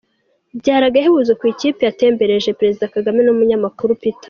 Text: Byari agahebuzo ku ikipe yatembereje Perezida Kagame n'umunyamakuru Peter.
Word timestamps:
Byari 0.59 0.83
agahebuzo 0.87 1.31
ku 1.39 1.43
ikipe 1.53 1.81
yatembereje 1.83 2.57
Perezida 2.59 2.91
Kagame 2.93 3.19
n'umunyamakuru 3.23 3.91
Peter. 4.01 4.19